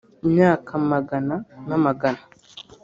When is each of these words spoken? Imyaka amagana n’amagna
Imyaka 0.25 0.69
amagana 0.81 1.35
n’amagna 1.67 2.23